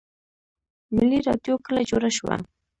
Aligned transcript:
ملي 0.95 1.19
راډیو 1.27 1.53
کله 1.65 1.81
جوړه 1.89 2.09
شوه؟ 2.17 2.35